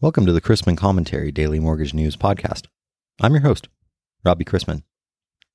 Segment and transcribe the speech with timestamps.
[0.00, 2.66] Welcome to the Chrisman Commentary Daily Mortgage News Podcast.
[3.20, 3.66] I'm your host,
[4.24, 4.84] Robbie Chrisman.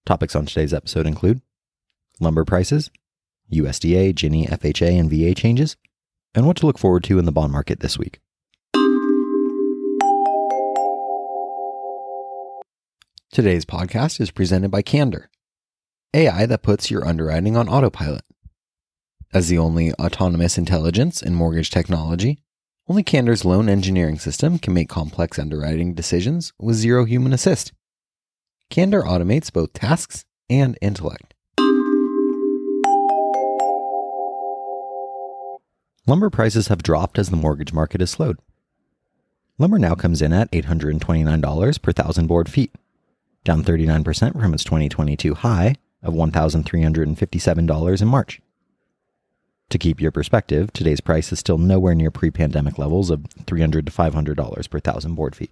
[0.06, 1.40] Topics on today's episode include
[2.20, 2.92] lumber prices,
[3.54, 5.78] USDA, Ginnie, FHA, and VA changes,
[6.36, 8.20] and what to look forward to in the bond market this week.
[13.32, 15.30] Today's podcast is presented by Candor,
[16.14, 18.26] AI that puts your underwriting on autopilot.
[19.34, 22.40] As the only autonomous intelligence in mortgage technology,
[22.88, 27.72] only Candor's loan engineering system can make complex underwriting decisions with zero human assist.
[28.70, 31.34] Candor automates both tasks and intellect.
[36.06, 38.38] Lumber prices have dropped as the mortgage market has slowed.
[39.58, 42.76] Lumber now comes in at $829 per thousand board feet,
[43.46, 48.42] down 39% from its 2022 high of $1,357 in March.
[49.70, 53.86] To keep your perspective, today's price is still nowhere near pre pandemic levels of $300
[53.86, 55.52] to $500 per thousand board feet.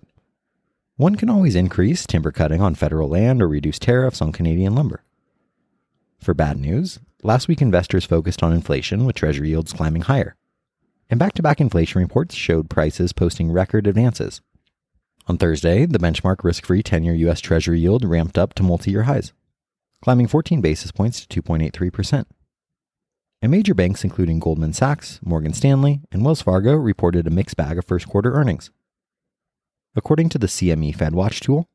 [0.97, 5.03] One can always increase timber cutting on federal land or reduce tariffs on Canadian lumber.
[6.19, 10.35] For bad news, last week investors focused on inflation with Treasury yields climbing higher.
[11.09, 14.41] And back to back inflation reports showed prices posting record advances.
[15.27, 17.39] On Thursday, the benchmark risk free 10 year U.S.
[17.39, 19.33] Treasury yield ramped up to multi year highs,
[20.03, 22.25] climbing 14 basis points to 2.83%
[23.41, 27.77] and major banks including Goldman Sachs, Morgan Stanley, and Wells Fargo reported a mixed bag
[27.77, 28.69] of first quarter earnings.
[29.95, 31.67] According to the CME FedWatch tool,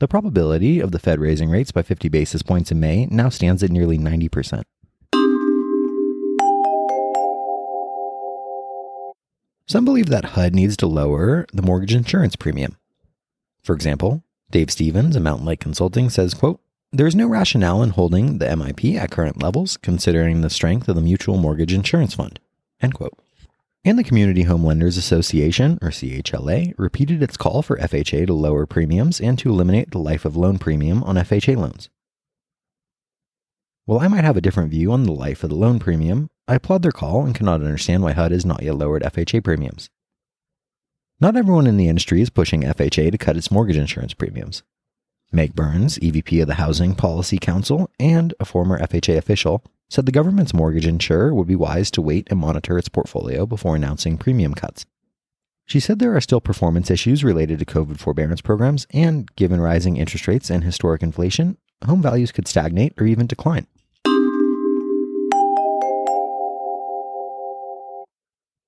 [0.00, 3.62] the probability of the Fed raising rates by 50 basis points in May now stands
[3.62, 4.64] at nearly 90%.
[9.66, 12.76] Some believe that HUD needs to lower the mortgage insurance premium.
[13.62, 16.60] For example, Dave Stevens of Mountain Lake Consulting says, quote,
[16.94, 20.94] there is no rationale in holding the MIP at current levels, considering the strength of
[20.94, 22.38] the Mutual Mortgage Insurance Fund.
[22.80, 23.18] End quote.
[23.84, 28.64] And the Community Home Lenders Association, or CHLA, repeated its call for FHA to lower
[28.64, 31.90] premiums and to eliminate the life of loan premium on FHA loans.
[33.86, 36.54] While I might have a different view on the life of the loan premium, I
[36.54, 39.90] applaud their call and cannot understand why HUD has not yet lowered FHA premiums.
[41.20, 44.62] Not everyone in the industry is pushing FHA to cut its mortgage insurance premiums.
[45.34, 50.12] Meg Burns, EVP of the Housing Policy Council and a former FHA official, said the
[50.12, 54.54] government's mortgage insurer would be wise to wait and monitor its portfolio before announcing premium
[54.54, 54.86] cuts.
[55.66, 59.96] She said there are still performance issues related to COVID forbearance programs, and given rising
[59.96, 63.66] interest rates and historic inflation, home values could stagnate or even decline.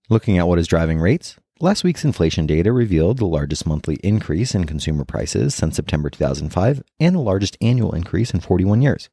[0.08, 4.54] Looking at what is driving rates, Last week's inflation data revealed the largest monthly increase
[4.54, 9.08] in consumer prices since September 2005 and the largest annual increase in 41 years.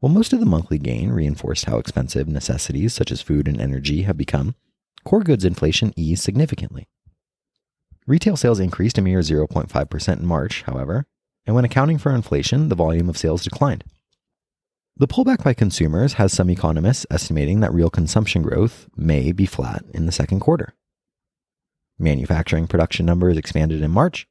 [0.00, 4.04] While most of the monthly gain reinforced how expensive necessities such as food and energy
[4.04, 4.54] have become,
[5.04, 6.88] core goods inflation eased significantly.
[8.06, 11.04] Retail sales increased a mere 0.5% in March, however,
[11.44, 13.84] and when accounting for inflation, the volume of sales declined.
[14.96, 19.84] The pullback by consumers has some economists estimating that real consumption growth may be flat
[19.92, 20.72] in the second quarter.
[22.02, 24.26] Manufacturing production numbers expanded in March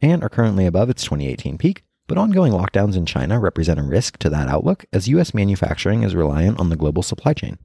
[0.00, 4.18] and are currently above its 2018 peak, but ongoing lockdowns in China represent a risk
[4.18, 5.34] to that outlook as U.S.
[5.34, 7.58] manufacturing is reliant on the global supply chain.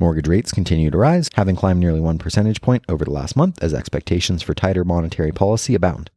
[0.00, 3.62] Mortgage rates continue to rise, having climbed nearly one percentage point over the last month
[3.62, 6.10] as expectations for tighter monetary policy abound.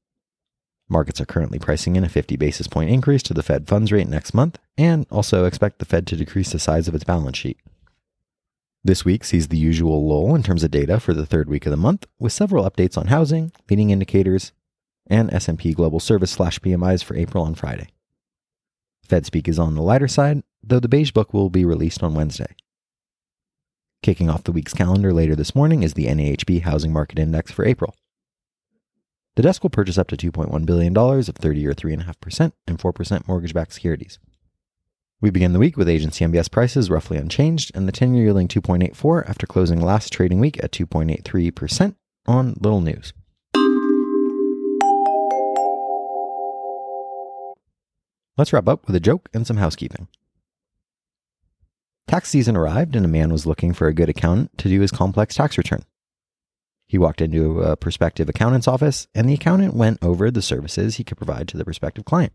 [0.90, 4.08] Markets are currently pricing in a 50 basis point increase to the Fed funds rate
[4.10, 7.60] next month and also expect the Fed to decrease the size of its balance sheet.
[8.88, 11.72] This week sees the usual lull in terms of data for the third week of
[11.72, 14.54] the month, with several updates on housing, leading indicators,
[15.08, 17.90] and S&P Global Service slash PMIs for April on Friday.
[19.04, 22.14] Fed speak is on the lighter side, though the beige book will be released on
[22.14, 22.56] Wednesday.
[24.02, 27.66] Kicking off the week's calendar later this morning is the NAHB Housing Market Index for
[27.66, 27.94] April.
[29.36, 33.54] The desk will purchase up to $2.1 billion of 30 or 3.5% and 4% mortgage
[33.54, 34.18] backed securities.
[35.20, 38.48] We begin the week with agency MBS prices roughly unchanged and the 10 year yielding
[38.48, 41.96] 2.84 after closing last trading week at 2.83%
[42.28, 43.14] on Little News.
[48.38, 50.08] Let's wrap up with a joke and some housekeeping.
[52.08, 54.92] Tax season arrived and a man was looking for a good accountant to do his
[54.92, 55.82] complex tax return.
[56.86, 61.04] He walked into a prospective accountant's office and the accountant went over the services he
[61.04, 62.34] could provide to the prospective client.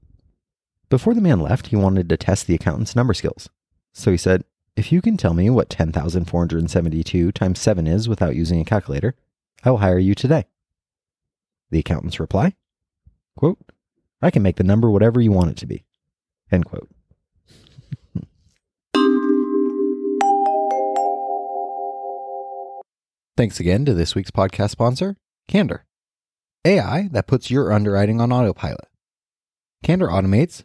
[0.93, 3.49] Before the man left, he wanted to test the accountant's number skills.
[3.94, 4.44] So he said,
[4.77, 9.15] If you can tell me what 10,472 times 7 is without using a calculator,
[9.65, 10.44] I will hire you today.
[11.71, 12.56] The accountant's reply,
[13.39, 13.56] quote,
[14.21, 15.87] I can make the number whatever you want it to be.
[16.50, 16.91] End quote.
[23.38, 25.17] Thanks again to this week's podcast sponsor,
[25.49, 25.87] Candor,
[26.67, 28.88] AI that puts your underwriting on autopilot.
[29.83, 30.65] Candor automates